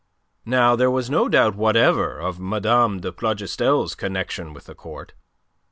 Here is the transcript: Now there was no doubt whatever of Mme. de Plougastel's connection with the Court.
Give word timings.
Now 0.47 0.75
there 0.75 0.89
was 0.89 1.11
no 1.11 1.29
doubt 1.29 1.53
whatever 1.53 2.17
of 2.17 2.39
Mme. 2.39 2.97
de 3.01 3.11
Plougastel's 3.11 3.93
connection 3.93 4.51
with 4.51 4.65
the 4.65 4.73
Court. 4.73 5.13